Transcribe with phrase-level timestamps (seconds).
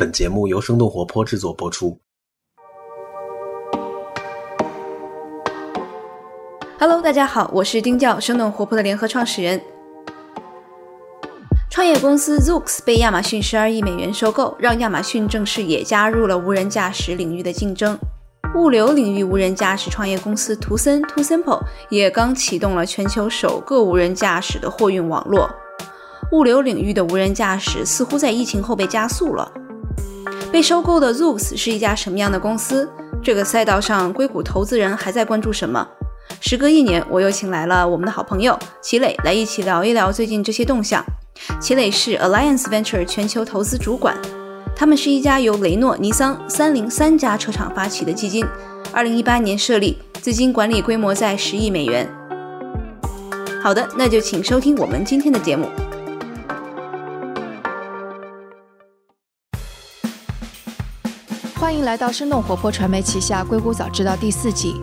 [0.00, 2.00] 本节目由生动活泼制作播出。
[6.78, 9.60] Hello，大家好，我是丁教，生动活泼的联合创始人。
[11.68, 17.98] 创业公司 Zooks 被亚马逊十二亿美元收购，让亚马逊正式也加入了无人驾驶领域的竞争。
[18.54, 21.60] 物流领域无人驾驶创业公司图森 （Too Simple）
[21.90, 25.50] 也刚启动了全球首个无人驾驶的货运网络。
[26.32, 29.52] 物流领域的无人驾驶似乎在疫情后被加速了。
[30.52, 32.88] 被收购的 Zoox 是一家什么样的公司？
[33.22, 35.86] 这个赛道上，硅谷投资人还在关注什么？
[36.40, 41.04] 时隔一年，我又请来了我们的好朋友齐磊来一起聊一聊最近这些动向。
[41.60, 44.16] 齐磊是 Alliance Venture 全球投资主管，
[44.74, 48.44] 他们是一家由雷诺、尼桑、三菱三家车厂发起的基金，
[48.92, 52.08] 二零一八年设立，资金管理规模在十亿美元。
[53.62, 55.68] 好的，那就请收听我们今天的节目。
[61.70, 64.74] 欢迎来到生动活泼传媒旗下《硅谷早知道》第四季。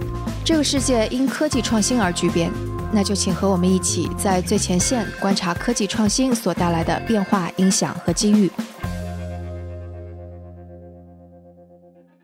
[0.46, 2.50] 这个世界因科技创新而巨变，
[2.94, 8.50] 那就请和我们一起在最前线观察科技创新所带来的变化、影响和机遇。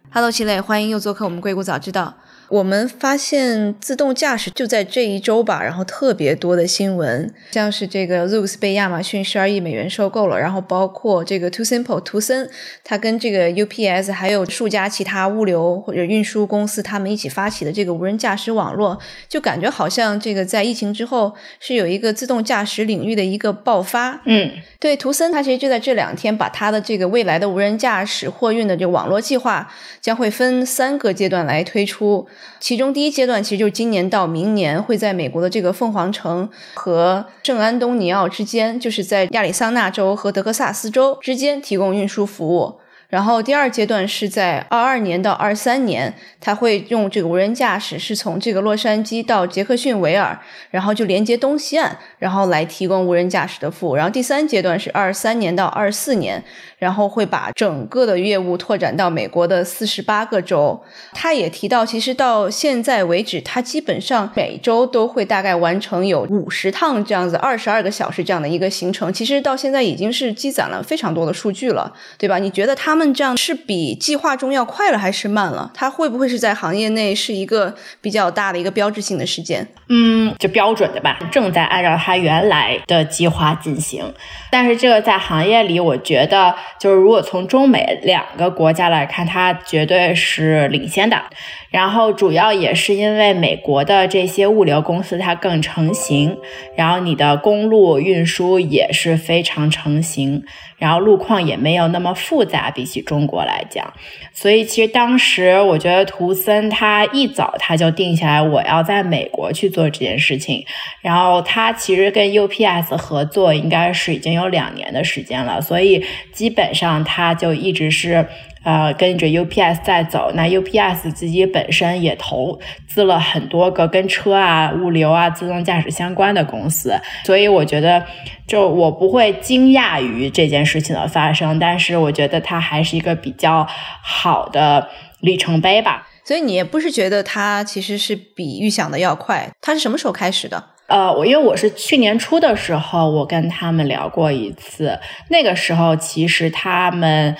[0.09, 2.13] Hello，齐磊，欢迎又做客我们《硅谷早知道》。
[2.49, 12.49] 我们发现自动驾驶就在这一周吧，然后特别多的新闻，像是这个 Zoox 被亚马逊十二亿美元收购了，然后包括这个 Too Simple 图森，
[12.83, 24.21] 它跟这个 UPS 还有数家其他物流或者运输公司，他们一起发起的这个无人驾驶网络，就感觉好像这个在疫情之后是有一个自动驾驶领域的一个爆发。
[24.25, 32.27] 嗯，对，图森它其实就在这两天把它的这个未来的无人驾驶货运的这个网络计划将会分三个阶段来推出。
[32.59, 42.75] 其中第一阶段其实就是今年到明年会在美国的这个凤凰城和圣安东尼奥之间，就是在亚利桑那州和德克萨斯州之间提供运输服务。
[43.13, 50.35] 然后第二阶段是在二二年到二三年，它会用这个无人驾驶是从这个洛杉矶到杰克逊维尔，
[50.71, 53.95] 然后就连接东西岸，然后来提供无人驾驶的服务。
[53.95, 56.43] 然后第三阶段是二三年到二四年。
[56.79, 60.77] 然后会把整个的业务拓展到美国的四十八个州。
[61.13, 69.13] 他也提到，其实到现在为止，他基本上每周都会大概完成有五十趟这样子，二十二个小时这样的一个行程。
[69.13, 72.37] 其实到现在已经是积攒了非常多的数据了，对吧？
[72.37, 75.71] 你觉得他们这样是比计划中要快了还是慢了？
[75.73, 79.67] 它会不会是在行业内是一个比较大的一个标志性的事件？
[79.89, 84.13] 嗯，就标准的吧，正在按照它原来的计划进行。
[84.51, 86.43] 但是这个在行业里，我觉得。
[86.79, 91.23] 就是如果从中美两个国家来看，它绝对是领先的。
[91.73, 96.37] 然后主要也是因为美国的这些物流公司它更成型，
[96.75, 100.43] 然后你的公路运输也是非常成型，
[100.77, 103.91] 然后路况也没有那么复杂，比起中国来讲。
[104.31, 110.63] 所以其实当时我觉得图森他一早他就定下来我要在美国去做这件事情，
[111.01, 118.27] 然后他其实跟 UPS 合作应该是已经有两年的时间了，所以基本上他就一直是。
[118.63, 122.57] 呃，跟着 UPS 在走，那 UPS 自己本身也投
[122.87, 128.05] 资了很多个跟车啊、物流啊、自动驾驶相关的公司，所以我觉得，
[128.47, 133.67] 就我不会惊讶于这件事情的发生，但是我觉得它还是一个比较
[134.01, 134.87] 好的
[135.19, 136.07] 里程碑吧。
[136.23, 140.63] 所以你也不是觉得它其实是比预想的要快，它是什么时候开始的？
[140.87, 144.97] 呃，我因为我是去年初的时候，我跟他们聊过一次，
[145.29, 147.35] 那个时候其实他们。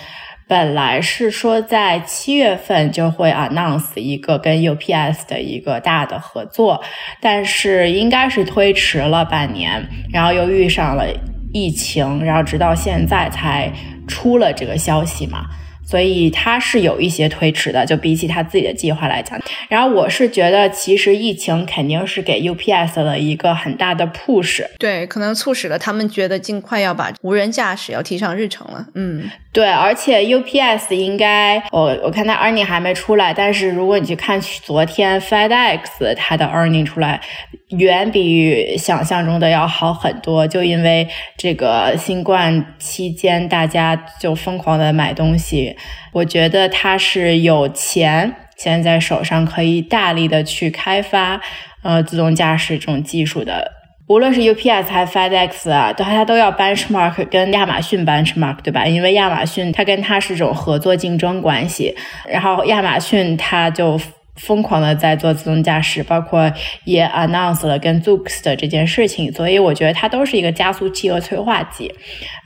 [0.47, 6.83] 本来是说在七月份就会 announce 一个跟 UPS 的一个大的合作，
[7.21, 11.05] 但是应该是推迟了半年，然后又遇上了
[11.53, 13.71] 疫情，然后直到现在才
[14.07, 15.45] 出了这个消息嘛。
[15.85, 19.37] 所以它是有一些推迟的，就比起他自己的计划来讲。
[19.67, 28.87] 然后我是觉得，其实疫情肯定是给 UPS 了一个很大的 push，对，可能促使了他们觉得尽快要把无人驾驶要提上日程了。
[28.95, 37.22] 嗯，对，而且 UPS 应该，我我看它 earning 还没出来，但是如果你去看昨天 FedEx 它的 earning 出来，
[37.70, 40.47] 远比想象中的要好很多。
[40.47, 41.08] 就因为
[41.38, 45.78] 这个新冠期间，大家就疯狂的买东西。
[46.14, 51.40] 我觉得它是有钱，现在手上可以大力的去开发
[51.84, 53.72] 呃自动驾驶这种技术的，
[54.13, 58.85] 无论是 UPS 还是 FedEx 啊，都它都要 benchmark 跟亚马逊 benchmark 对吧？
[58.85, 61.95] 因为亚马逊它跟它是这种合作竞争关系，
[62.29, 63.99] 然后亚马逊它就
[64.35, 66.51] 疯狂的在做自动驾驶，包括
[66.83, 71.91] 也 announced 了跟 Zoox 的这件事情，所以我觉得它都是一个加速器和催化剂，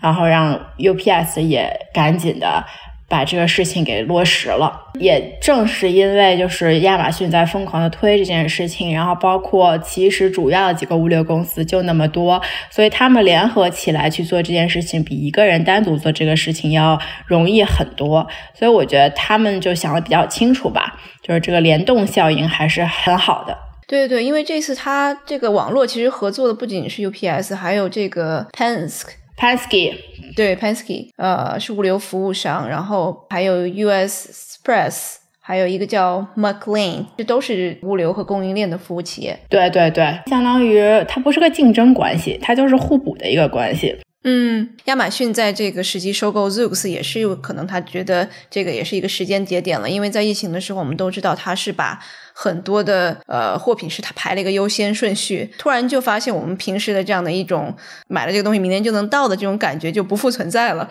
[0.01, 2.65] 然后让 UPS 也赶紧的。
[3.09, 4.81] 把这个事情给落实了。
[4.99, 18.27] 也正是因为就是亚马逊在疯狂的推这件事情，然后包括其实主要的几个物流公司就那么多，所以他们联合起来去做这件事情，比一个人单独做这个事情要容易很多。
[18.53, 23.57] 所以我觉得他们就想的比较清楚吧，就是这个联动效应还是很好的。
[23.87, 29.05] 对对，因为这次他这个网络其实合作的不仅是 UPS，还有这个 pensk。
[29.37, 29.93] Penske，
[30.35, 39.39] 对 Penske，呃，是物流服务商，然后还有 US Express，还有一个叫 McLean，这都是物流和供应链的服务企业。
[39.47, 43.95] 对对对，相当于它不是个竞争关系，它就是互补的一个关系。
[44.23, 51.97] 嗯，亚马逊在这个时机收购 Zoox 也是有可能，他觉得这个也是一个时间节点了，因为在疫情的时候，我们都知道他是把
[52.39, 57.75] 很多的呃货品是他排了一个优先顺序，突然就发现我们平时的这样的一种
[58.07, 60.87] 买了这个东西明天就能到的这种感觉就不复存在了。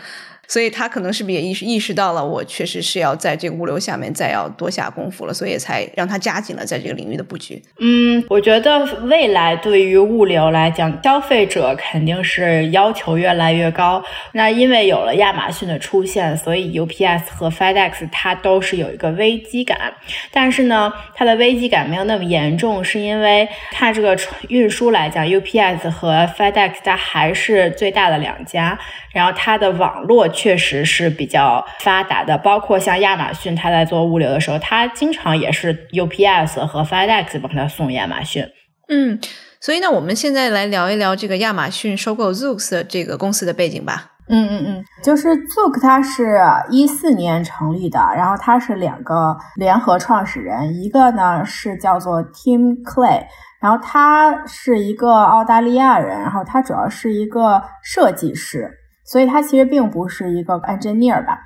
[0.48, 7.60] 所以他可能是不是也意识意识到了，我确实是要在这个物流下面再要多下功夫了，所以才让他加紧了在这个领域的布局。
[7.80, 14.00] 嗯，我觉得未来对于物流来讲，消费者肯定是要求越来越高。
[14.34, 19.94] 那因为有了亚马逊的出现，所以 UPS 和 FedEx 它都是有一个危机感。
[20.30, 24.14] 但是呢，它的危机感没有那么严重，是因为看这个
[24.48, 28.78] 运输来讲，UPS 和 FedEx 它还是最大的两家，
[29.12, 30.26] 然后它的网络。
[30.36, 38.44] 确实是比较发达的，包括像亚马逊，它在做物流的时候，它经常也是 UPS 和 FedEx 帮它送亚马逊。
[38.88, 39.18] 嗯，
[39.60, 44.15] 所以呢，我们现在来聊一聊这个亚马逊收购 Zoox 这个公司的背景吧。
[44.28, 53.24] 嗯嗯嗯，就是 Zook，它是一四年成立的，然后它是两个联合创始人，一个呢是叫做 Tim Clay，
[53.60, 58.70] 然后他是一个澳大利亚人，然后他主要是一个设计师。
[59.08, 61.38] 所以他其实并不是一个 engineer 吧。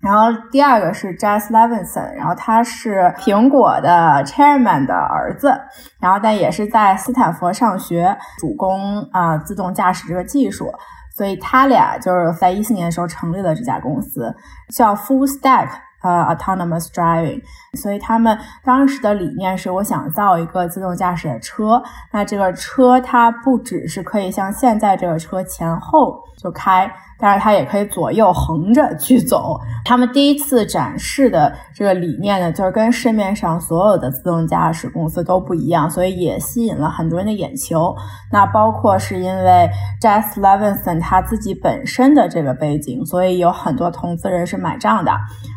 [0.00, 5.54] 然后第二个是 Jess Levinson，然后他是苹果的 chairman 的儿子，
[6.00, 10.72] 然后但也是在斯坦福上学，主攻啊自动驾驶这个技术。
[11.14, 14.34] 所以他俩就是在一四年的时候成立了这家公司，
[14.74, 15.68] 叫 Full Stack。
[16.04, 17.42] 呃，autonomous driving，
[17.74, 21.82] 所以他们当时的理念是，我想造一个自动驾驶的车。
[22.12, 26.90] 那这个车它不只是可以像现在这个车前后就开。
[27.16, 29.58] 但是它也可以左右横着去走。
[29.84, 37.94] 他们第一次展示的这个理念呢，就是跟市面上所有的自动驾驶公司都不一样，所以也吸引了很多人的眼球。
[38.32, 39.70] 那包括是因为
[40.02, 45.12] Jess Levinson 他自己本身的这个背景，所以有很多投资人是买账的。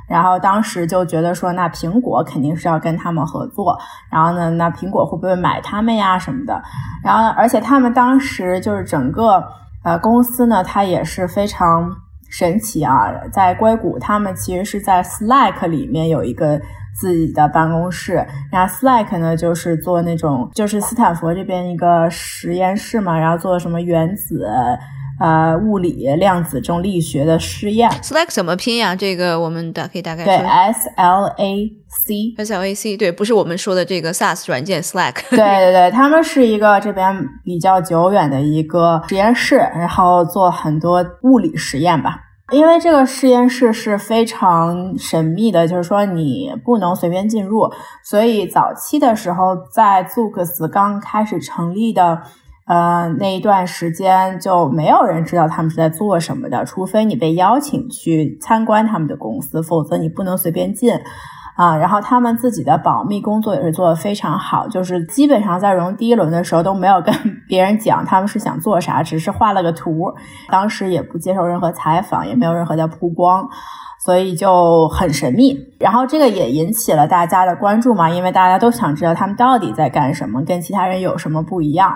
[0.08, 3.78] 然后当时就觉得说，那苹果我肯定是要跟他们合作。
[4.10, 6.62] 然后呢，那苹果会不会买他们呀什么的？
[7.04, 9.44] 然后而且他们当时就是整个。
[9.84, 11.90] 呃，公司呢，它也是非常
[12.30, 16.60] 神奇啊，在硅谷，他们其实是在 Slack 里面有一个
[17.00, 24.48] 自己的办公室，然后 Slack 呢，就是做那种，就是斯坦福这边一个实验室嘛，然后做什么原子。
[25.20, 27.90] 呃，物理、量子这种力学的试验。
[28.04, 28.96] Slack 怎么拼呀？
[28.96, 35.16] 这个我们大可以大概对 S L A C，S L A C，对，不是我们说的这个 SaaS 软件 Slack。
[35.32, 42.20] 对对对，他们是一个这边比较久远的一个实验室，然后做很多物理实验吧。
[42.52, 47.72] 因为这个实验室是非常神秘的，就是说你不能随便进入，
[48.04, 52.22] 所以早期的时候，在 Zoos 刚开始成立的。
[52.68, 60.94] 呃，那一段时间就没有人知道他们是在做什么的，除非你被邀请去参观他们的公司，否则你不能随便进
[61.58, 61.76] 啊。
[61.76, 67.14] 然后他们自己的保密工作也是做的非常好，就是基本上在融第一轮的时候都没有跟
[67.50, 70.14] 别人讲他们是想做啥，只是画了个图，
[70.50, 73.50] 当时也不接受任何采访，也没有任何的曝光，
[74.00, 75.58] 所以就很神秘。
[75.80, 81.94] 然后这个也引起了大家的关注嘛，因为大家都想知道他们到底在干什么，跟其他人有什么不一样。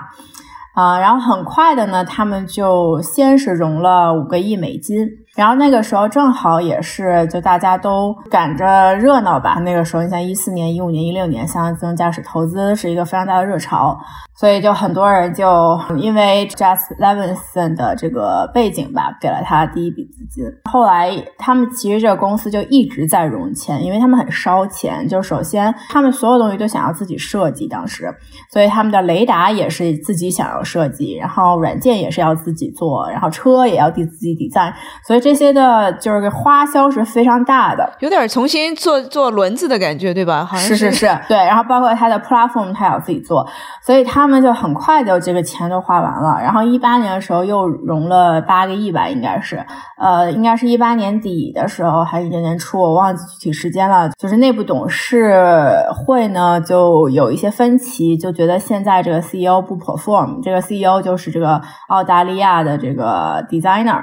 [0.74, 5.06] 啊，然后很快的呢，他们就先是融了五个亿美金。
[5.34, 9.54] 然后那个时候正好也是，就大家都赶着热闹吧。
[9.64, 13.98] 那个时候，你像一四年、一五年、一六年，像自动驾驶投资是一个非常大的热潮，
[14.36, 20.44] 所以就很多人就因为 Jess Levinson 的这个背景吧，给了他第一笔资金。
[20.70, 25.08] 后来他们其实这个公司就一直在融钱，因为他们很烧钱。
[25.08, 28.14] 就首先他们所有东西都想要自己设计，当时，
[28.52, 34.70] 所以他们的雷达也是自己想要设计，然后软件也是要自己做，然后车也要自己抵赞，
[35.06, 35.22] 所以。
[35.22, 40.44] 这些的就是花销是非常大的，有点重新做做轮子的感觉，对吧？
[40.44, 41.36] 好像是是是，对。
[41.36, 43.46] 然后包括它的 platform，它要自己做，
[43.86, 49.64] 所以他们就很快就这个钱都花完了，然后一八年的时候又融了八个亿吧，应该是，
[49.98, 54.10] 呃，应该是一八年底的时候还是一年年初，我忘记具体时间了。
[54.18, 64.02] 就是内部董事会呢就有一些分歧，就觉得现在这个 CEO 不 perform，这个 CEO 就是这个澳大利亚的这个 designer，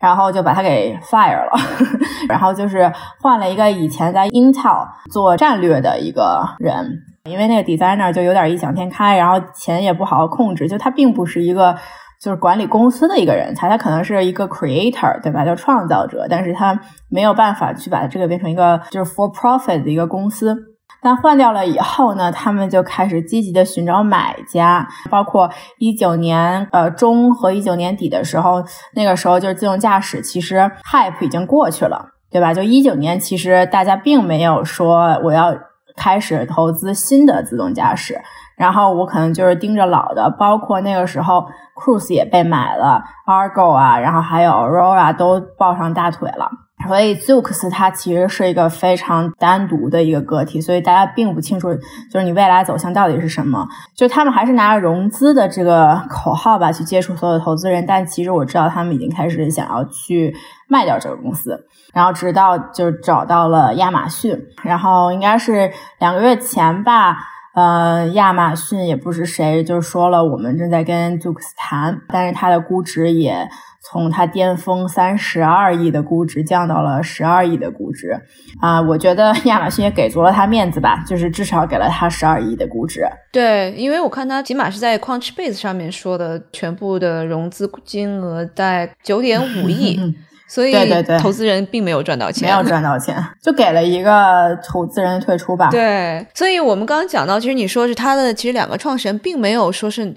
[0.00, 1.52] 然后就把他给 fire 了，
[2.28, 7.02] 然后就是换了一个以前在 Intel 做战略的一个人。
[7.26, 11.76] 因为那个 designer 就有点异想天开，然后钱也不好好控制，就他并不是一个
[12.20, 15.44] 就是管理公司的一个人才，他可能是一个 creator，对吧？
[15.44, 20.56] 叫创造者，但是他没有办法去把这个变成一个就是 for profit 的一个公司。
[21.02, 28.64] 但换掉了以后呢，他们就开始积极的寻找买家，包括一九年呃中和一九年底的时候，
[28.94, 30.56] 那个时候就是自动驾驶，其实
[30.90, 32.54] hype 已经过去了，对吧？
[32.54, 35.54] 就一九年，其实大家并没有说我要。
[35.96, 38.20] 开始投资新的自动驾驶，
[38.56, 46.50] 然后我可能就是盯着老的，包括那个时候 Cruise 也被买了，Argo 啊，然后还有 Aurora 都抱上大腿了。
[46.86, 51.74] 所以 Zoox 它其实是一个非常单独的一个个体，所以大家并不清楚，
[52.10, 53.66] 就是你未来走向到底是什么。
[53.94, 60.36] 就他们还是拿着融资的这个口号吧去接触所有的投资人，但其实我知道他们已经开始想要去
[60.68, 61.66] 卖掉这个公司。
[61.94, 67.16] 然后直到就找到了亚马逊，然后应该是两个月前吧，
[67.56, 73.48] 呃，亚马逊也不是谁就是说了，我们正在跟 Zoox 谈，但是它的估值也
[73.82, 78.20] 从它巅峰三十二亿的估值降到了十二亿的估值，
[78.60, 83.08] 啊，我觉得亚马逊也给足了他面子吧，就是至少给了他十二亿的估值。
[83.32, 89.98] 对，因为我看他起码是在 Crunchbase 上面说的，全部的融资金额在九点五亿。
[90.48, 95.68] 所以，对对对，投资人并没有赚到钱，没有赚到钱，就给了一个投资人退出吧。
[95.70, 100.14] 对，所以我们刚刚讲到，其实你说是他的，其实两个创始人并没有说是，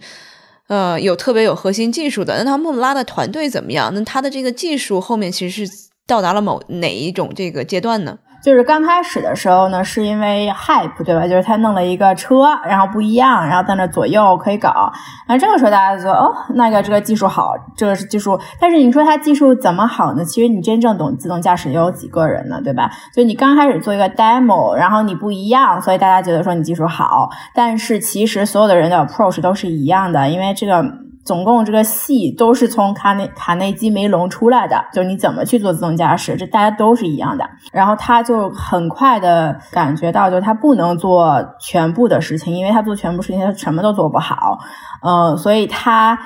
[0.68, 2.38] 呃，有特别有核心技术的。
[2.38, 3.92] 那他穆拉的团队怎么样？
[3.94, 5.74] 那他的这个技术后面其实是
[6.06, 8.18] 到达了某哪一种这个阶段呢？
[8.42, 11.28] 就是刚开始的时候呢，是因为 hype 对吧？
[11.28, 14.92] 就是他弄了一个车，然后不一样，然后在那左右可以搞。
[15.28, 18.40] 那这个时候大家就说，哦，那个这个技术好，这个是技术。
[18.60, 20.24] 但是你说它技术怎么好呢？
[20.24, 22.90] 其实你真正懂自动驾驶又有几个人呢，对吧？
[23.14, 27.30] 所以你刚开始做一个 demo，然后你不一样，所以大家觉得说你技术好。
[27.54, 31.09] 但是其实所有的人的 approach 都是一样的，因为这个。
[31.24, 37.50] 总共这个系都是从卡内卡内基梅隆出来的，就是你怎么去做自动驾驶，这大家都是一样的。
[37.72, 44.60] 然后他就很快的感觉到，就他不能做全部的事情，因为他做全部事情他什么都做不好，
[45.04, 46.20] 嗯，所以他。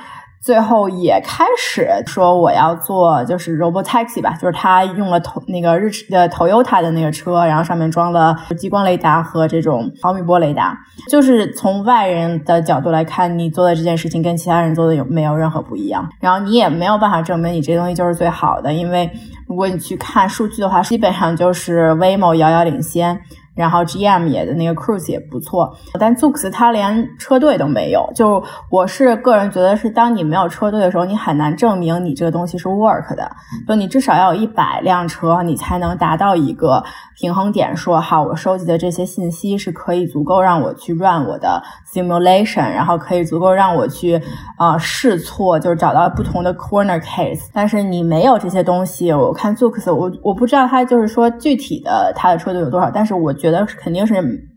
[0.44, 10.78] 最后也开始说我要做就是 robotaxi 吧，就是他用了头那个日的 Toyota 的那个车，然后上面装了激光雷达和这种毫米波雷达。
[11.10, 16.10] 就是从外人的角度来看，你做的这件事情跟其他人做的有没有任何不一样？
[16.20, 19.10] 然后你也没有办法证明你这东西就是最好的，因为
[19.48, 23.18] 如果你去看数据的话，基本上就是 Waymo 遥遥领先。
[23.56, 28.10] 然后 GM 也的那个 Cruise 也不错，但 Zoox 它连车队都没有。
[28.16, 33.32] 就我是个人觉得是，当你没有车队的时候，你很难证明你这个东西是 work 的。
[33.68, 36.84] 就你至少要有一百辆车，你才能达到一个
[37.20, 41.62] 平衡点，说好我收集的这些信息是可以足够让我去 run 我的
[41.94, 44.20] simulation，然后可以足够让我去
[44.58, 47.44] 啊试错，就是找到不同的 corner case。
[47.54, 53.32] 但是你没有这些东西，我看 Zoox，我我不知道它就是说具体的它的车队有多少，但是我。
[53.44, 54.14] 觉得肯定是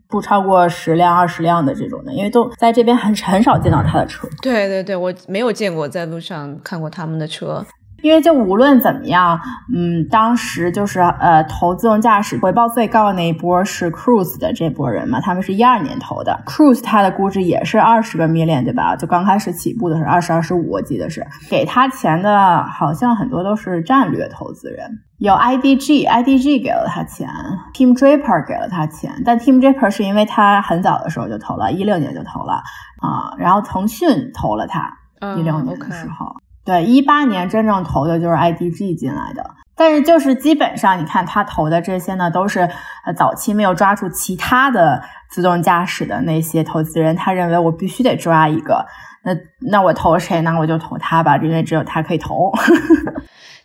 [0.07, 4.25] 不超过十辆、二十辆的这种的，因为都在这边很很少见到他的车。
[4.41, 7.65] 对对对，我没有见过，在路上看过他们的车。
[8.03, 9.39] 因为就无论怎么样，
[9.73, 16.39] 嗯，当时就是呃，投自动驾驶回报最高的那一波是 Cruise 的这波人嘛，他们是一二年投的。
[16.45, 18.95] Cruise 它的估值也是二十个 million，对吧？
[18.95, 27.27] 就刚开始起步的是二十二十五，我记得是给他钱的，好像很多都是战略投资人，有 IDG，IDG 给了他钱
[27.73, 32.61] ，Team Draper 给了他钱，但 Team Draper 是因为他很早的时候就投了，一六年就投了
[33.01, 34.93] 啊，然后腾讯投了他
[35.35, 36.35] 一六年的时候。
[36.67, 42.69] 对，一八年真正投的就是 IDG 进来的，但是就是基本上你看他投的这些呢，都是
[43.05, 48.85] 呃早期没有抓住其他的自动驾驶的那些投资人，他认为我必须得抓一个。
[49.27, 49.35] 那
[49.69, 50.55] 那我投谁呢？
[50.57, 52.49] 我就投他吧，因为只有他可以投。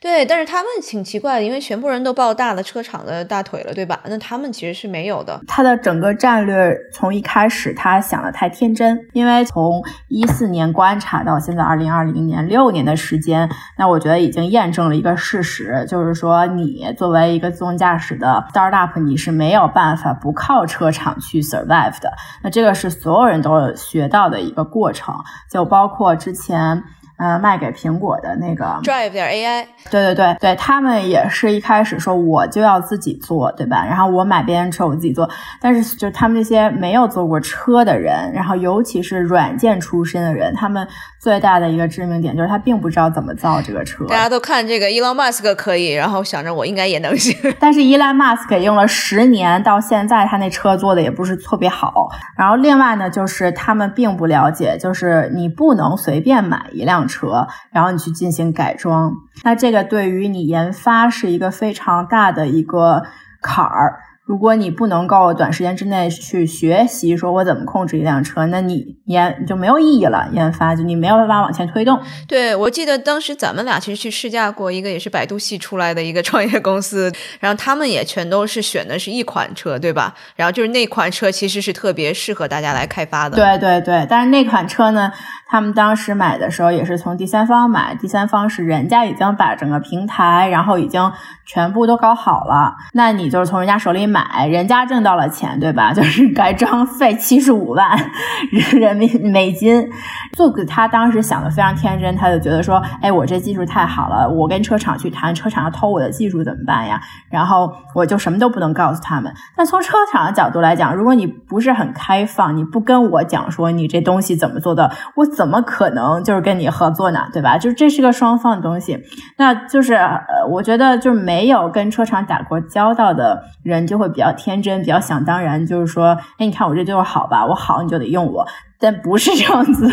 [0.00, 4.00] 对，但是他们挺奇怪的，因为全部人都抱大的车厂的大腿了，对吧？
[4.08, 5.40] 那他们其实是没有的。
[5.46, 22.12] 他的整个战略从一开始他想的太天真，因为从一四年观察到现在二零二零年六年的时间，那我觉得已经验证了一个事实，就是说你作为一个自动驾驶的 startup，你是没有办法不靠车厂去 survive 的。
[22.42, 25.14] 那这个是所有人都学到的一个过程，
[25.52, 26.82] 就包括之前。
[27.18, 33.84] 呃，卖给苹果的那个 Drive 点 AI，对对对对，他们也是一开始说我就要自己做，对吧？
[33.84, 35.28] 然后我买别人车，我自己做。
[35.60, 40.86] 但是就是他们这些没有做过车的人，然后尤其是软件出身的人，他们
[41.20, 44.04] 最大的一个致命点就是他并不知道怎么造这个车。
[44.06, 47.36] 大家都看这个 Elon Musk 可以，然后想着我应该也能行。
[47.60, 52.08] 但是 Elon Musk 用了十年，到现在他那车做的也不是特别好。
[52.36, 57.11] 然后另外呢，就是他们并不了解，就是你不能随便买一辆车。
[57.12, 59.12] 车，然后你去进行改装，
[59.44, 63.02] 那这个对于你研发是一个非常大的一个
[63.40, 64.00] 坎儿。
[64.24, 70.28] 如果你不能够短时间之内去学习，说我怎么控制一辆车，那你研就没有意义了。
[70.32, 71.98] 研发就你没有办法往前推动。
[72.28, 80.14] 对，我记得当时咱们俩其实去试驾过一个，也是百度系出来的一个创业公司，然后他们也全都是选的是一款车，对吧？
[80.36, 83.36] 然后就是那款车其实是特别适合大家来开发的。
[83.36, 85.12] 对 对对，但是那款车呢，
[85.48, 91.12] 他们当时买的时候也是从第三方买，第三方是人家已经把整个平台，然后已经
[91.44, 94.11] 全部都搞好了，那你就是从人家手里。
[94.12, 95.90] 买人家挣到了钱，对吧？
[95.94, 97.96] 就是改装费七十五万
[98.78, 99.88] 人民美金。
[100.36, 107.00] Zoox 他当时想的非常天真，他就觉得说，哎，我这技术太好了，我跟车厂去谈，车厂要偷我的技术怎么办呀？
[107.30, 109.32] 然后我就什么都不能告诉他们。
[109.56, 117.26] 但从车厂的角度来讲，如果你不是很开放，你不跟我讲说你这东西怎么做的，我怎么可能就是跟你合作呢？
[117.32, 117.56] 对吧？
[117.56, 118.98] 就是这是个双方的东西。
[119.38, 124.01] 那就是呃，我觉得就是没有跟车厂打过交道的人就。
[124.02, 128.46] 会比较天真，比较想当然，就是说，哎，你看我这就是好吧，我好你就得用我，
[128.78, 129.88] 但不是这样子，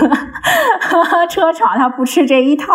[1.29, 2.67] 车厂它不吃这一套，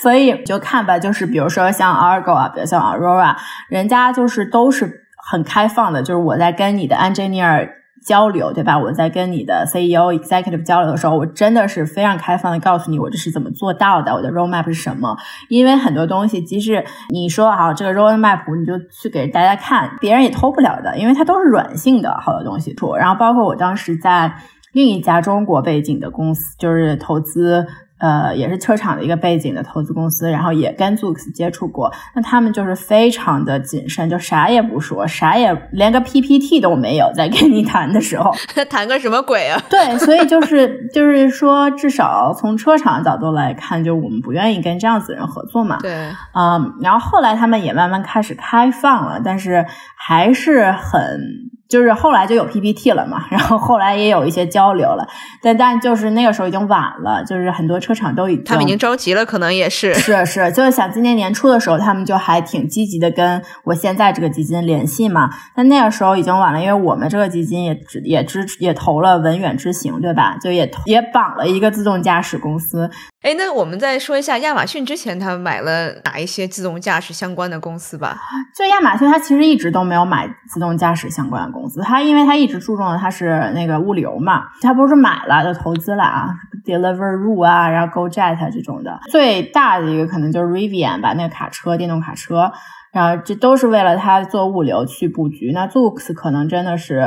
[0.00, 3.36] 所以就看吧，就是比如说像 Argo 啊，比如像 Aurora，
[3.68, 7.81] 人家就是都是很开放的，就是我在跟你的 engineer。
[8.04, 8.78] 交流对吧？
[8.78, 15.16] 我在跟你的 CEO、Executive 交流的时候，我真的是非常开放的告诉你我这是怎么做到的，我的 Roadmap 是什么。
[15.48, 22.74] 因为很多东西，即使你说啊这个 Roadmap，你就去给大家看，别人也偷不了的，因为它都是软性的好多东西。
[22.98, 24.32] 然后包括我当时在
[24.72, 27.66] 另一家中国背景的公司，就是投资。
[28.02, 38.34] 呃，也是车厂的一个背景的投资公司，然后也跟 Zoox 接触过，那他们就是非常的谨慎，就啥也不说，啥也连个 PPT 都没有，在跟你谈的时候，
[38.68, 39.62] 谈个什么鬼啊？
[39.70, 45.78] 对，所以就是就是说，至少从车厂角度来看，就我们不愿意跟这样子人合作嘛。
[45.80, 45.92] 对，
[46.34, 49.64] 嗯，然后后来他们也慢慢开始开放了，但是
[49.96, 51.51] 还是很。
[51.72, 55.08] 就是后来就有 PPT 了嘛，然后后来也有一些交流了，
[55.40, 70.36] 但但就是那个时候已经晚了，就是很多车厂都已经他们已经着急了，可能也是是是，就是想今年年初的时候，他们就还挺积极的跟我现在这个基金联系嘛，但那个时候已经晚了，因为我们这个基金也支也支也投了文远之行，对吧？
[70.42, 72.90] 就也也绑了一个自动驾驶公司。
[73.22, 78.18] 哎，那我们再说一下亚马逊之前他买了哪一些自动驾驶相关的公司吧？
[78.52, 81.80] 就亚马逊，它其实一直都没有买自动驾驶相关的公司。
[81.82, 88.98] 它因为它一直注重的它是那个物流嘛，它不是买了就投资了啊，Deliveroo 啊，然后 GoJet 这种的。
[89.08, 92.52] 最大的一个可能就是 Rivian 吧，那个卡车，电动卡车。
[92.92, 95.50] 然后这都是为了它做物流去布局。
[95.52, 97.02] 那 Zoox 可能真的是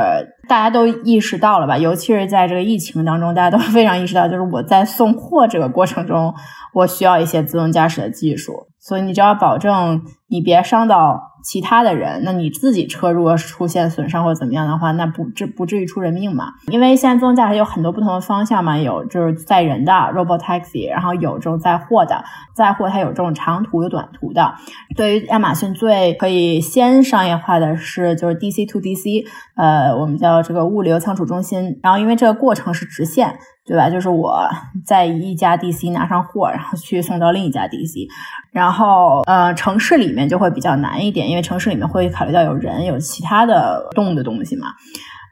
[0.48, 1.78] 大家都意识到了吧？
[1.78, 6.34] 尤其是在这个疫情当中，大家都非常意识到，就是我在送货这个过程中，
[6.74, 8.66] 我需要一些自动驾驶的技术。
[8.80, 11.32] 所以你就要保证你别伤到。
[11.46, 16.46] 其他的人，那你自己车如果出现损伤或者怎么样的话，那不至不至于出人命嘛？
[16.72, 24.54] 因为现在自动驾驶有很多不同的方向嘛，有就是载人的 robot taxi，然后有这种载货的，载货它有这种长途有短途的。
[24.96, 33.38] 对于亚马逊最可以先商业化的是就是 DC to DC，呃，我们叫这个物流仓储中心，然后因为这个过程是直线。
[33.66, 33.90] 对吧？
[33.90, 34.48] 就是我
[34.84, 38.06] 在一家 DC 拿上货，然后去送到另一家 DC，
[38.52, 44.68] 然后呃，城市里面就会比较难一点，因为城市里面会考虑到有人有其他的动的东西嘛，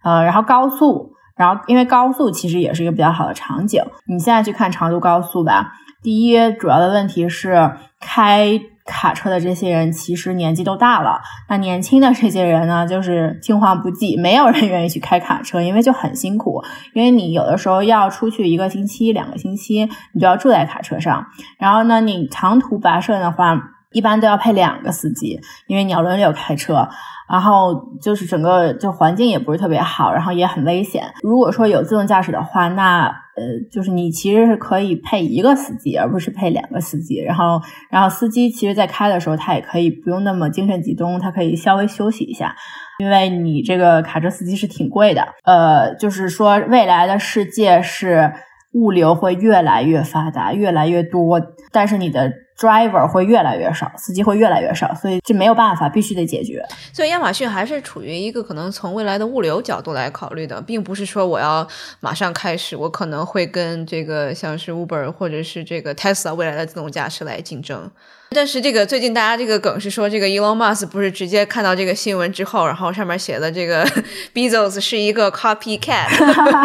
[0.03, 3.83] 呃，然后高速，然后因为高速其实也是一个比较好的场景。
[4.07, 7.71] 你现在去看长途高速吧，第一主要的问题是
[8.01, 21.27] 开卡车的这些人其实年纪都大了，那年轻的这些人呢，就是青黄不继，没有人愿意去开卡车，因为就很辛苦，因为你有的时候要出去一个星期、两个星期，你就要住在卡车上，
[21.59, 23.59] 然后呢，你长途跋涉的话，
[23.93, 26.89] 一般都要配两个司机，因为你要轮流开车。
[27.29, 31.05] 然后就是整个就环境也不是特别好，然后也很危险。
[31.23, 37.21] 如果说有自动驾驶的话，那呃，就是你其实是可以配一个司机，而不是配两个司机。
[37.21, 37.61] 然后，
[37.91, 42.55] 然后司机其实在开的时候，他也可以不用那么精神集中，他可以稍微休息一下，
[42.99, 45.27] 因为你这个卡车司机是挺贵的。
[45.45, 48.33] 呃，就是说未来的世界是
[48.75, 51.41] 物流会越来越发达，越来越多，
[51.73, 52.31] 但是你的。
[52.59, 56.65] Driver 会越来越少，司机会越来越少，所以这没有办法，必须得解决。
[56.93, 61.67] 所以亚马逊还是处于一个可能从未来的物流角度来考虑的，并不是说我要
[62.01, 67.91] 马上开始，我可能会跟这个像是 Uber 或者是这个 Tesla 未来的自动驾驶来竞争。
[68.31, 73.87] 但是这个最近大家这个梗是说，这个 Elon Musk 不是直接看到这个新闻之后，然后上面写的这个
[74.35, 76.09] Bezos 是一个 copycat，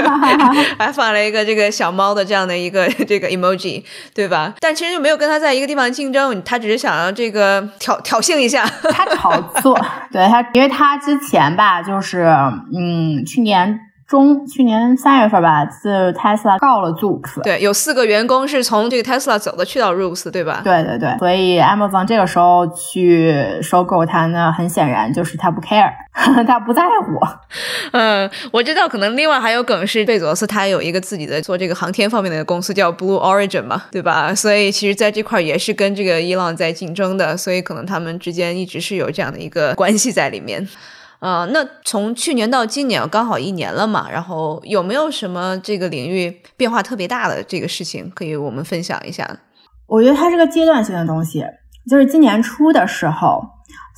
[0.79, 3.83] 还放了一个这个小猫的这样的一个这个 emoji，
[4.15, 4.55] 对吧？
[4.59, 9.79] 但其实就没有跟他在一个地方竞争，他只是想要这个 挑挑衅一下， 他炒作，
[10.11, 12.23] 对他，因为他之前吧，就是
[12.75, 13.79] 嗯，去年。
[14.09, 20.61] 中去年三月份吧，是 Tesla 告了 Zoox，对，有四个员工是从这个 Tesla 走的，去到 Rooks，对吧？
[20.63, 25.91] 对对对，所以 Amazon 这个时候去收购它呢，很显然就是他不 care，
[26.47, 27.19] 他不在乎。
[27.93, 34.33] 嗯，我知道，可能另外还有梗是贝佐斯他有一个自己的做这个航天方面的公司叫 Blue Origin 嘛，对吧？
[34.33, 40.67] 所以其实在这块也是跟这个伊朗在竞争的，所以可能他们之间一直是有这样的一个关系在里面。
[41.19, 49.29] 啊，那从去年到今年刚好一年了嘛，然后有没有什么这个领域变化特别大的这个事情可以我们分享一下？
[49.85, 51.43] 我觉得它是个阶段性的东西，
[51.89, 53.41] 就是今年初的时候，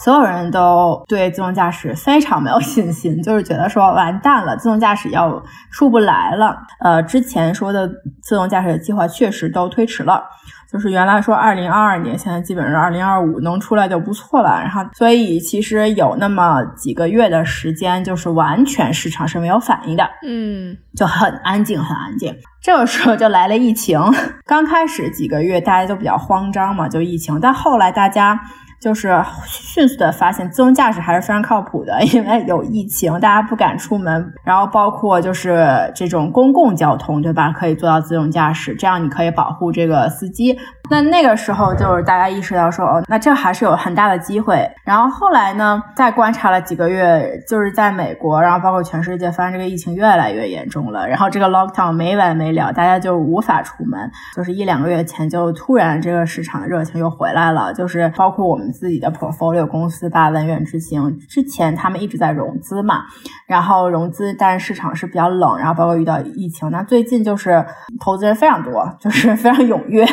[0.04, 6.58] 所有人都对自动驾驶非常没有信心，就是觉得说完蛋了，自动驾驶要出不来了。
[6.80, 7.88] 呃，之前说的
[8.24, 10.24] 自动驾驶的计划确实都推迟了。
[10.72, 14.62] 就是原来说二零二二年，现在基本上二零二五能出来就不错了。
[14.62, 22.34] 然后，所以其实有那么几个月的时间，就是完全市场是没有反应的，嗯，就很安静，很安静。
[22.62, 24.00] 这个时候就来了疫情，
[24.48, 28.40] 刚开始几个月大家都比较慌张嘛，就疫情，但后来大家。
[28.82, 29.15] 就是
[29.46, 37.52] 迅速的发现自动驾驶还是非常靠谱的， 因为有疫情，大家不敢出门，然后包括就是这种公共交通，对吧？
[37.52, 40.58] 可以做到自动驾驶，这样你可以保护这个司机。
[40.89, 44.70] 那那个时候就是大家意识到说，哦，那这还是有很大的机会。
[44.84, 51.08] 然后后来呢，再观察了几个月，就是在美国，然后包括全世界，发现这个疫情越来越严重了。
[51.08, 54.12] 然后这个 lockdown 没完没了，大家就无法出门。
[54.36, 57.74] 就是一两个月前，就突然这个市场的热情又回来了。
[57.74, 63.04] 就是包括我们自己的 portfolio 公司吧，文远之行，之前他们一直在融资嘛，
[63.46, 67.66] 然后融资，但是市场是比较冷，然后包括遇到疫情，那最近就是
[68.00, 70.04] 投资人非常多，就是 非常踊跃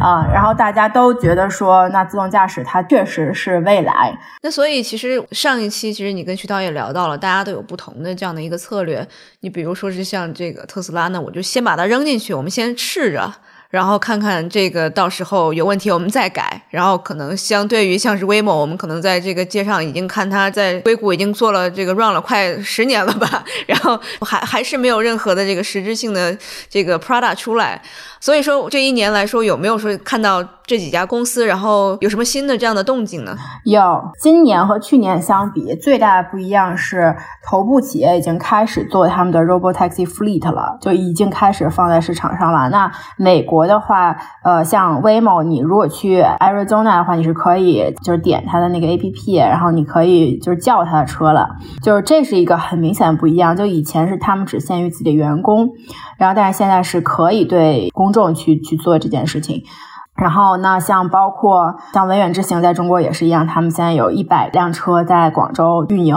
[0.00, 0.26] 啊。
[0.32, 4.16] 然后大家都觉得说，那自动驾驶它确实是未来。
[4.42, 9.06] 那所以其实上一期其实你跟徐导也聊到了，大家都有不同的这样的一个策略。
[9.40, 13.32] 你比如说是像这个特斯拉呢，我就先把它扔进去，我们先试着。
[13.74, 26.38] 然后看看这个到时候有问题我们再改，然后可能相对于像是 Waymo，我们可能在这个街上已经看他在硅谷已经做了这个 run 了快十年了吧，然后还还是没有任何的这个实质性的
[26.70, 27.82] 这个 product 出来。
[28.20, 33.36] 所以说这一年来说有没有说看到这几家公司，然后有什么新的这样的动静呢？
[33.64, 37.14] 有，今年和去年相比，最大的不一样是
[37.46, 42.70] 头部企业已经开始做他们的 robotaxi fleet 了，就已经开始放在市场上了。
[42.70, 51.56] 那美国的话，呃，像 Waymo，你如果去 Arizona 的话，你是可以就是点它的那个 APP，然后你可以就是叫它的车了。
[51.82, 53.54] 就是这是一个很明显的不一样。
[53.54, 55.68] 就以前是他们只限于自己的员工，
[56.16, 59.62] 然后但是现在是可以对公众去去做这件事情，
[60.16, 66.16] 然后那像包括像文远之行在中国也是一样，他们现在有一百辆车在广州运营，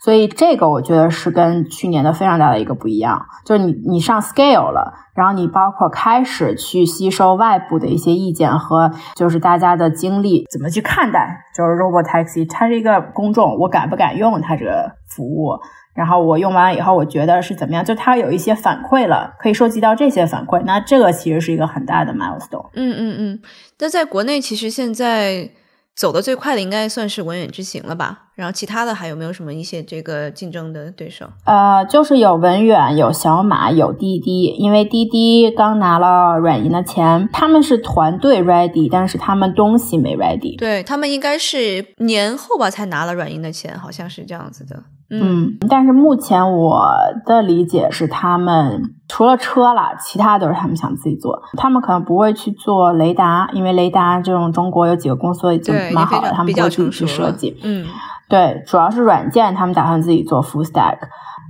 [0.00, 15.56] 所以这个我觉得是跟去年的非常大的一个不一样，就是你你上 scale 了，然后你包括开始去吸收外部的一些意见和就是大家的经历怎么去看待，就是 robot taxi 它是一个公众，我敢不敢用它这个服务？
[15.94, 17.84] 然后我用完了以后，我觉得是怎么样？
[17.84, 20.62] 就它有一些反馈了，可以收集到这些反馈。
[20.64, 22.70] 那这个其实是一个很大的 milestone。
[22.74, 23.42] 嗯嗯嗯。
[23.78, 25.50] 那在国内，其实现在
[25.96, 28.26] 走的最快的应该算是文远之行了吧？
[28.36, 31.28] 然后其他的还有没有什么一些这个竞争的对手？
[31.44, 40.58] 呃，就是有文远、有小马、有滴滴，因为滴滴刚拿了软银的钱，他们是团队 ready，但是他们东西没 ready。
[40.58, 44.82] 对他们应该是年后吧才拿了软银的钱，好像是这样子的。
[45.12, 46.88] 嗯，但是目前我
[47.26, 51.42] 的理解是，他们除了车啦，其他都是他们想自己做。
[51.56, 57.58] 他们可能不会去做雷达，因为雷达这种中国有几个公司已经蛮好的，他们不会去设计。
[57.64, 57.84] 嗯，
[58.28, 60.98] 对，主要是软件，他们打算自己做 full stack。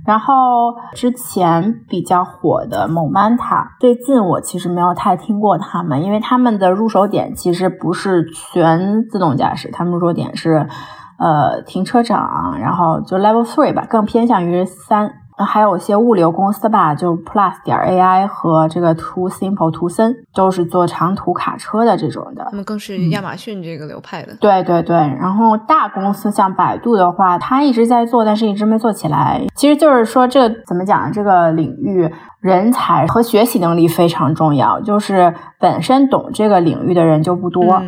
[0.07, 10.67] 然后之前比较火的 Momenta，最近我其实没有太听过他们，因为他们的入手点其实不是全自动驾驶，他们入手点是。
[11.21, 22.47] 呃，停车场，然后就 Level Three 吧，更偏向于三，还有一些物流公司吧，就 Plus 点 AI 和这个 Too Simple 图森，都是做长途卡车的这种的。
[22.49, 24.35] 他们更是亚马逊这个流派的。
[24.39, 29.39] 对对对，然后大公司像百度的话，它一直在做，但是一直没做起来。
[29.55, 31.11] 其实就是说，这怎么讲？
[31.11, 37.79] 这个领域人才和学习能力非常重要，就是本身懂这个领域的人就不多。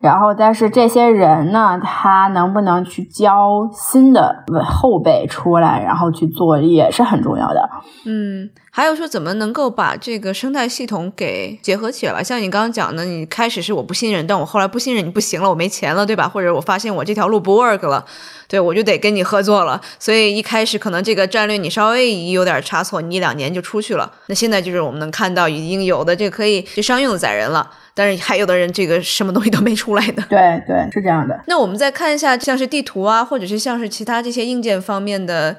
[0.00, 7.68] 然后，但是这些人呢，他能不能去教新的后辈出来，然后去做，也是很重要的。
[8.06, 12.22] 嗯，还有说怎么能够把这个生态系统给结合起来？
[12.22, 16.28] 像你刚刚讲的，你开始是我不信任，但我后来不信任你不行了，我没钱了，对吧？
[16.28, 18.04] 或者我发现我这条路不 work 了，
[18.46, 19.80] 对我就得跟你合作了。
[19.98, 24.10] 所以一开始可能这个战略你稍微有点差错，你一两年就出去了。
[24.26, 27.68] 那现在就是我们能看到已经有的这个可以就商用的载人了。
[27.92, 31.38] 但是还有的人这个什么东西都没出来的，对对是这样的。
[31.48, 35.58] 那我们再看一下，像是地图啊，或者是像是其他这些硬件方面的，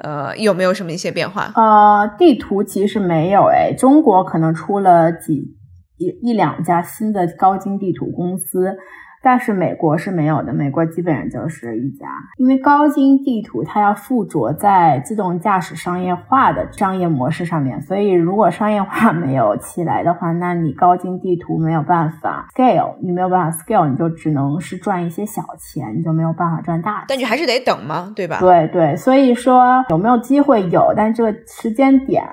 [0.00, 1.52] 呃，有没有什么一些变化？
[1.54, 5.56] 呃，地图其实没有哎，中国可能出了几
[5.98, 8.76] 一一两家新的高精地图公司。
[9.22, 12.06] 但是美国是没有的，美国基本上就是一家，
[12.38, 27.04] 因为高精地图它要附着在自动驾驶商业化的商业模式上面，所以如果商业化 没有起来的话，那你高精地图没有办法 scale，你没有办法 scale，你就只能是赚一些小钱，你就没有办法赚大钱。
[27.08, 28.38] 但你还是得等嘛，对吧？
[28.40, 32.24] 对对，所以说有没有机会有，但这个时间点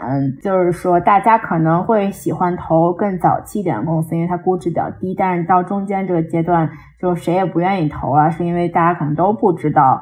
[0.41, 6.69] 就是说大家可能会喜欢投更早期一点的公司，因为它估值比较低，但是到中间这个阶段。
[6.99, 10.01] 就谁也不愿意投了，是因为大家可能都不知道，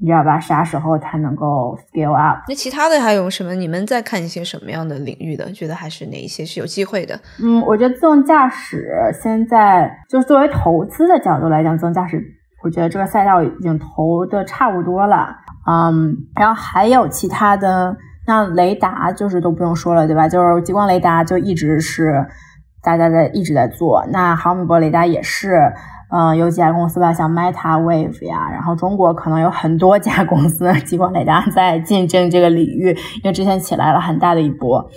[0.00, 0.40] 你知道吧？
[0.40, 2.38] 啥时候才能够 scale up？
[2.48, 3.54] 那其他的还有什么？
[3.54, 5.50] 你们在看一些什么样的领域的？
[5.52, 7.20] 觉得还是哪一些是有机会的？
[7.42, 8.88] 嗯，我觉得自动驾驶
[9.22, 12.22] 现在就是作为投资的角度来讲，自动驾驶，
[12.62, 15.36] 我觉得这个赛道已经投的差不多了。
[15.66, 20.26] 嗯，然后还有其他的，那雷达就是都不用说了，对吧？
[20.28, 22.26] 就是激光雷达就一直是
[22.82, 25.72] 大家在一直在做，那毫米波雷达也是。
[26.10, 34.88] 嗯，有几家公司吧，像 Meta Wave 呀，然后中国可能有很多家公司，激光雷达在竞争这个领域，因为之前起来了很大的一波，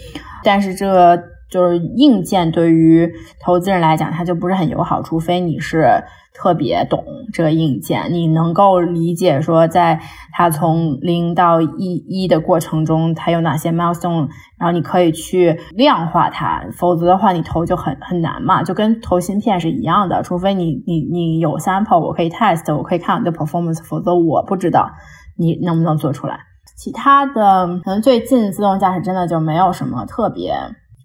[0.43, 1.17] 但是这
[1.49, 6.03] 就是硬件对于投资人来讲，它就不是很友好，除非你是。
[6.39, 9.99] 特别懂这个硬件，你能够理解说，在
[10.31, 14.27] 它从零到一一的过程中，它有哪些 milestone，
[14.59, 24.91] 然后你可以去量化它，否则的话，你投就很很难嘛，就跟投芯片是一样的，除非你你你有 sample，我可以 test，我可以看你的 performance，否则我不知道
[25.39, 26.37] 你能不能做出来。
[26.75, 30.53] 其他的可能最近自动驾驶真的就没有什么特别。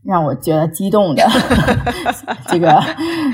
[0.04, 1.24] 让我觉得激动的
[2.48, 2.82] 这个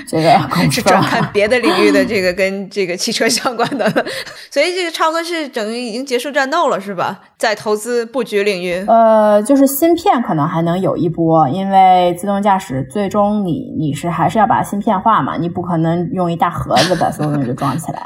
[0.06, 0.38] 这个
[0.70, 3.90] 是转看别的领域的这个跟这个汽车相关的，
[4.50, 7.20] 所以这个超哥是等于已经结束战斗了是吧？
[7.38, 18.02] 在投资布局领域，呃，就是芯片可能还能有一波，因为自动驾驶最终你你是还是要把芯片化嘛，你不可能用一大盒子把所有东西都装起来。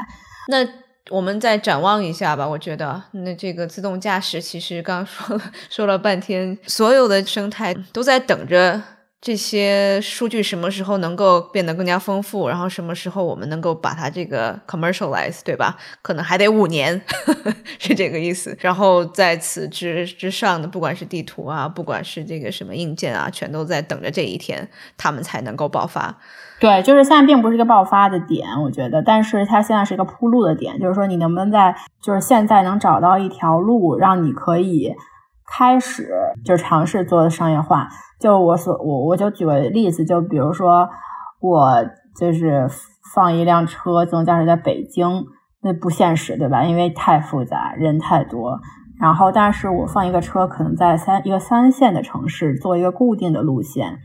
[0.47, 0.57] 那
[1.09, 3.01] 我们再展望一下吧，我觉得。
[3.11, 8.81] 那这个自动驾驶其实刚说了 说了半天，所有的生态都在等着
[9.25, 15.77] 这些数据什么时候能够变得更加丰富，然后什么时候我们能够把它这个 commercialize，对吧？
[16.01, 17.01] 可能还得五年，
[17.79, 18.53] 是这个意思。
[18.59, 26.17] 然后在此之之上的，不管是地图啊，不管是这个什么硬件啊，全都在等着这一天，他们才能够爆发。
[26.59, 34.93] 对，就是现在并不是一个爆发的点，我觉得，但是它现在是一个铺路的点，就是说你能不能在，就是现在能找到一条路，让你可以
[35.45, 36.09] 开始
[36.45, 37.87] 就尝试做商业化。
[38.19, 40.89] 就我所我我就举个例子，就比如说
[41.41, 41.83] 我
[42.17, 42.67] 就是
[43.13, 45.25] 放一辆车自动驾驶在北京，
[45.61, 46.63] 那不现实，对吧？
[46.63, 48.59] 因为太复杂，人太多。
[48.99, 53.99] 然后，但是我放一个车可能在三一个三线的城市，做一个固定的路线。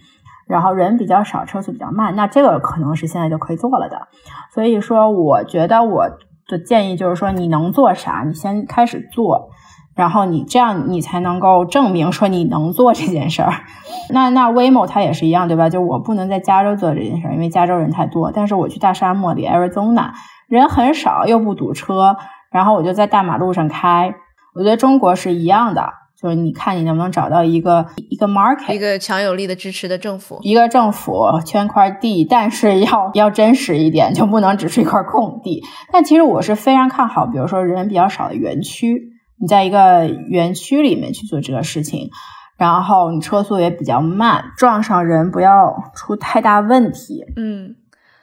[0.48, 4.08] 然后人比较少，车速比较慢，那这个可能是现在就可以做了的。
[4.52, 6.08] 所以说，我觉得我
[6.48, 9.50] 的建议就是说，你能做啥，你先开始做。
[9.98, 13.52] 然后你这样，你才能够证明说你能做这件事儿。
[14.10, 15.68] 那那 Waymo 它也是一样，对吧？
[15.68, 18.30] 就我不能在加州做这件事儿，因为加州人太多。
[18.30, 20.12] 但是我去大沙漠里，Arizona
[20.46, 22.16] 人很少，又不堵车，
[22.52, 24.14] 然后我就在大马路上开。
[24.54, 35.64] 我觉得中国是一样的，就是你看你能不能找到一个一个 market，一个强有力的支持的政府，一个政府圈块地，但是要要真实一点，就不能只是一块空地。
[35.92, 39.17] 但其实我是非常看好，比如说人比较少的园区。
[39.40, 42.10] 你在一个园区里面去做这个事情，
[42.56, 47.24] 然后你车速也比较慢，撞上人不要出太大问题。
[47.36, 47.76] 嗯，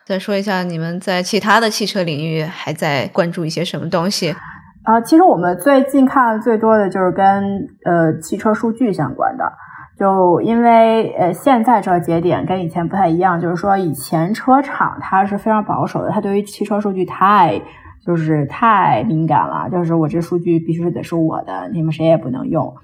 [0.05, 4.35] 再说一下你们在其他的汽车领域还在关注一些什么东西？
[4.83, 7.25] 啊，其实我们最近看的最多的就是跟
[7.85, 9.45] 呃汽车数据相关的，
[9.97, 17.61] 就因为呃现在这个节点跟以前不太一样，就是说以前车厂它是非常保守的，它对于汽车数据太。
[18.05, 22.75] 就是太敏感了，就是我这数据必须得是我的，你们谁也不能用，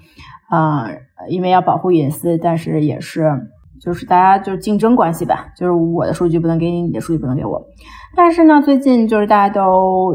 [0.50, 3.30] 嗯，因为要保护隐私，但是也是，
[3.80, 7.62] 就是大家就是竞争关系吧，就是我的数据不能给你，你的数据不能给我。
[8.16, 10.12] 但是呢，最近就是大家都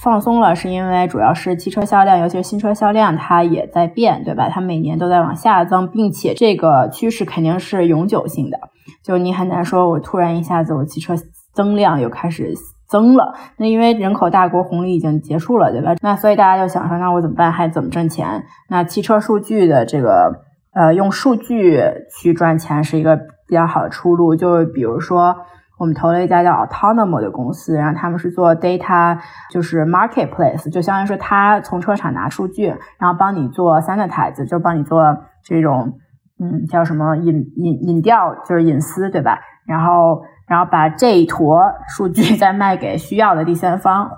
[0.00, 4.48] 放松了，是因为主要是汽车销量，尤其是新车销量，它也在变，对吧？
[4.48, 8.58] 它每年都在往下增，并且这个趋势肯定是永久性的，
[9.04, 11.14] 就你很难说我突然一下子我汽车
[11.52, 12.54] 增量又开始。
[12.88, 15.94] 增了，那因为人口大国红利已经结束了，对吧？
[16.02, 17.50] 那所以大家就想说，那我怎么办？
[17.50, 18.44] 还怎么挣钱？
[18.68, 24.36] 那汽车数据的这个，呃，用数据去赚钱是一个比较好的出路。
[24.36, 25.36] 就比如说，
[25.78, 29.18] 我们投了一家叫 Autonomous 的公司，然后他们是做 data，
[29.50, 32.68] 就是 marketplace，就相当于说他从车厂拿数据，
[32.98, 35.02] 然后帮你做 sanitize，就帮你做
[35.42, 35.94] 这种，
[36.38, 39.40] 嗯，叫什么隐隐隐调，就是隐私，对吧？
[39.66, 40.22] 然后。
[40.48, 41.62] 然后把这一坨
[41.96, 44.10] 数据 再卖给需要的第三方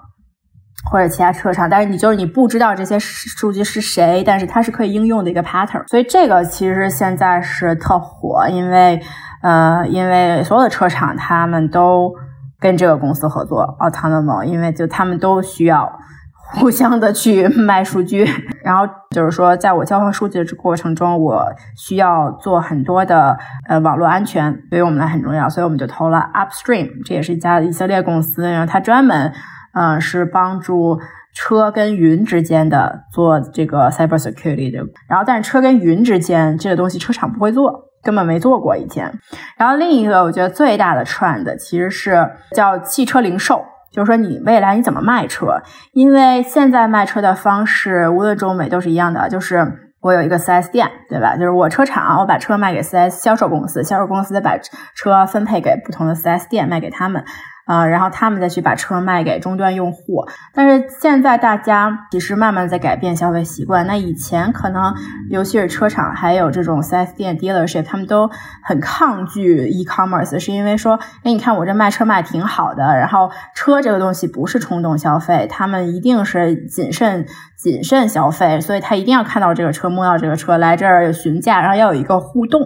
[0.91, 9.01] 或者其他车厂，但是你就是你不知道这些数据是谁，但是它是可以应用的一个 pattern，所以这个其实现在是特火，因为
[9.43, 12.15] 呃，因为所有的车厂他们都
[12.61, 15.99] 跟这个公司合作，Autonomo，因为就他们都需要。
[16.57, 18.27] 互相的去卖数据，
[18.65, 21.45] 然后就是说，在我交换数据的这过程中，我
[21.77, 29.33] 需要做很多的呃网络安全，对于我们来很重要，所以我们就投了 Upstream，这也是一家以色列公司，然后它专门
[29.75, 30.99] 嗯是帮助
[31.35, 39.13] 车跟云之间的做这个 cyber security 的，然后但是车跟云之间这个东西车厂不会做，根本没做过以前。
[39.59, 43.63] 然后另一个我觉得最大的 trend 其实是叫汽车零售。
[43.91, 45.63] 就是说，你未来你怎么卖车？
[45.93, 51.37] 因为现在卖车的方式，无论中美都是一样的，就是我有一个四 S 店，对吧？
[51.37, 54.57] 就是我车厂，我把车卖给四 S 销售公司，销售公司把
[54.95, 57.25] 车分配给不同的四 S 店，卖给他们。
[57.69, 60.27] 啊，然后他们再去把车卖给终端用户。
[60.55, 63.87] 但是现在大家其实慢慢在改变消费习惯。
[63.87, 64.95] 那以前可能，
[65.29, 68.31] 尤其是车厂还有这种 4S 店 dealership，他们都
[68.65, 82.63] 很抗拒 e-commerce，是因为说，哎，你看我这卖车卖挺好的，然后车这个东西不是冲动消费，他们一定是谨慎谨慎消费，所以他一定要看到这个车，摸到这个车，来这儿询价，然后要有一个互动，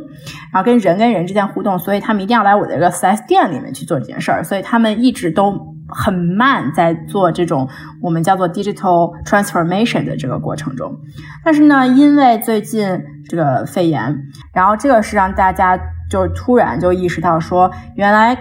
[0.52, 4.91] 然后跟人跟人之间互动，所以他们一定要来我这个 4S 店里面去做这件事儿，所以他们。
[4.92, 7.68] 一直都很慢，在做这种
[8.00, 10.96] 我们叫做 digital transformation 的这个过程中。
[11.44, 14.16] 但是呢，因为最近这个肺炎，
[14.52, 15.78] 然后这个是让大家
[16.11, 18.35] 就是突然就意识到说，原来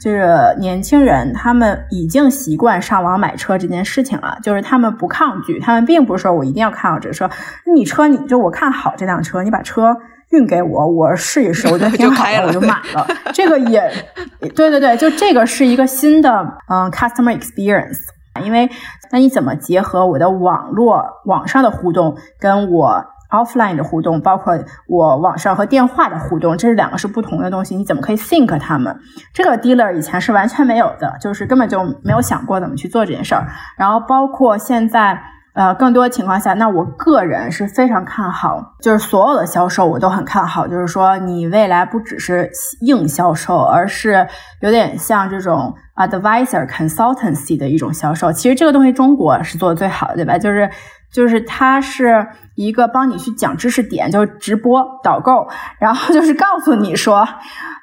[0.00, 7.28] 就是年轻人他们已经习惯上网买车这件事情了，就是他们不抗拒，他们并不是说我一定要看好这个车，
[7.74, 9.96] 你车你就我看好这辆车，你把车。
[10.30, 13.06] 运给我，我试一试， 我觉得挺好的，我就买了。
[13.32, 13.90] 这个也，
[14.54, 16.30] 对对对，就这个是一个新的
[16.68, 17.98] 嗯 customer experience。
[18.44, 18.70] 因为
[19.10, 27.74] 那你怎么结合我的网络网上的互动，跟我 offline 的互动，包括我网上和电话的互动，这是两个是不同的东西。
[27.74, 28.96] 你怎么可以 think 他们？
[29.34, 33.48] 这个 dealer 以前是完全没有的，就是根本就没有想过怎么去做这件事儿。
[33.76, 35.20] 然后包括现在。
[35.58, 40.68] 呃，更多情况下，那我个人是非常看好，就是所有的销售我都很看好。
[40.68, 42.48] 就是说，你未来不只是
[42.82, 44.28] 硬销售，而是
[44.60, 48.30] 有点像这种 advisor consultancy 的一种销售。
[48.30, 50.38] 其实这个东西中国是做的最好的，对吧？
[50.38, 50.70] 就是
[51.12, 55.48] 就是它是一个帮你去讲知识点，就是直播导购，
[55.80, 57.26] 然后就是告诉你说。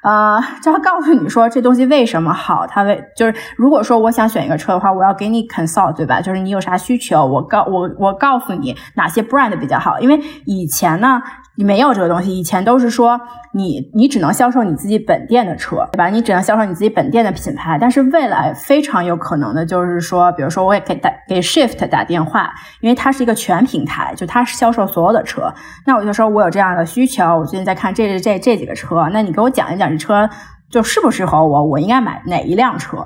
[0.06, 6.20] 呃，就要告诉你说这东西为什么好，它为就是如果说我想选一个车的话，我要给你 consult，对吧？
[6.20, 9.98] 就是你有啥需求，我告我我告诉你哪些 brand 比较好。
[9.98, 11.20] 因为以前呢，
[11.56, 13.18] 你没有这个东西，以前都是说
[13.52, 16.08] 你你只能销售你自己本店的车，对吧？
[16.08, 17.78] 你只能销售你自己本店的品牌。
[17.80, 25.52] 但是未来非常有可能的就是说，比如说我也给打给 Shift 打电话，因为它是一个全平台，就它是销售所有的车。
[25.86, 30.28] 那我就说我有这样的需求，我最近在看这这这这几个车，那你给我讲一讲这车
[30.70, 32.98] 就适不适合我，我应该买哪一辆车？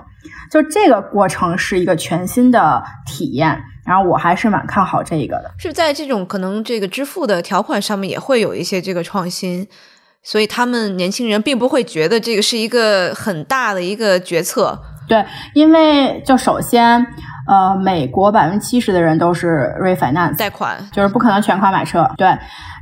[0.50, 3.62] 就这个过程是一个全新的体验。
[3.90, 9.66] 然后我还是蛮看好这一个的，是在这种可能这个支付的条款上面也会有一些这个创新，
[10.22, 14.80] 所以他们年轻人并不会觉得这个是一个很大的一个决策。
[15.08, 15.24] 对，
[15.54, 17.04] 因为就首先，
[17.48, 22.08] 呃，美国百分之七十的人都是 refinance 贷款，就是不可能全款买车。
[22.16, 22.28] 对，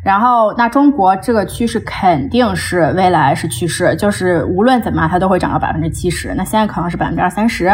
[0.04, 6.34] 然后那中国这个趋势肯定是未来是趋势，就是无论怎么样它都会涨到百分之七十。
[6.36, 7.64] 那现在可能是百分之二三十，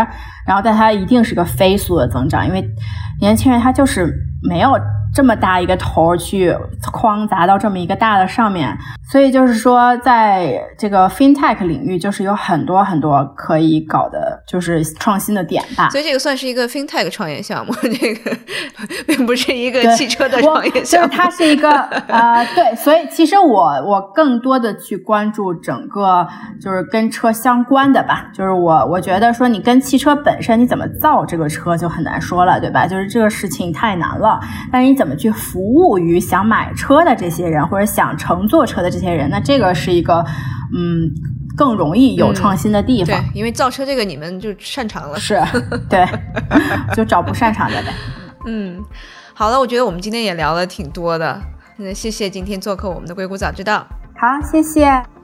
[0.47, 2.65] 然后但它一定是个飞速的增长，因为。
[3.25, 4.79] 年轻人他就是没有
[5.15, 6.55] 这么大一个头去
[6.93, 8.77] 框砸到这么一个大的上面，
[9.11, 15.89] 所以就是说，在这个 FinTech 领域，就是有很多很多可以搞的，就是创新的点吧。
[15.91, 18.37] 所以这个算是一个 FinTech 创业项目，这个
[19.07, 21.15] 并不是一个汽车的 创业项目。
[21.15, 21.71] 它是一个
[22.09, 26.27] 呃，对，所以其实我我更多的去关注整个
[26.61, 32.85] 就是跟车相关的吧，就是我我觉得说你跟汽车本身你怎么造这个车就很难说了，对吧？
[32.85, 34.41] 就是这个事情太难了，
[34.73, 39.29] 但是你怎怎么去服务于想买车的这些人，或者想乘坐车的这些人？
[39.29, 40.25] 那这个是一个，
[40.75, 41.13] 嗯，
[41.55, 43.21] 更容易有创新的地方。
[43.21, 45.19] 对，因为造车这个你们就擅长了。
[45.19, 45.39] 是，
[45.91, 46.09] 对，
[46.97, 47.93] 就找不擅长的呗。
[48.49, 48.83] 嗯，
[49.35, 51.39] 好了，我觉得我们今天也聊了挺多的。
[51.77, 53.87] 那谢谢今天做客我们的《硅谷早知道》。
[54.19, 55.24] 好，谢谢。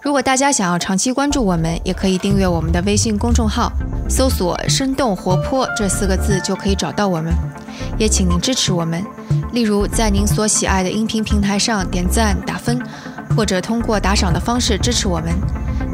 [0.00, 3.72] 如果大家想要长期关注我们，也可以订阅我们的微信公众号，
[4.08, 7.32] 搜索“生动活泼”这四个字就可以找到我们。
[7.98, 9.04] 也请您支持我们，
[9.52, 12.80] 例如在您所喜爱的音频平台上点赞打分，
[13.36, 15.34] 或者通过打赏的方式支持我们。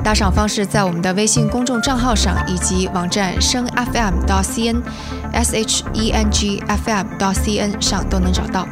[0.05, 4.83] 打赏方式在我们的微信公众账号上以及网站声 FM 到 CN
[5.33, 8.69] S H E N G F M 到 C N 上都能找到。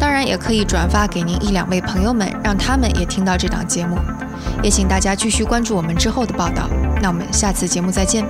[0.00, 3.98] 当然，也可以转发给您一两位朋友们，让他们也听到这档节目。
[4.62, 6.66] 也请大家继续关注我们之后的报道。
[7.02, 8.24] 那我们下次节目再见。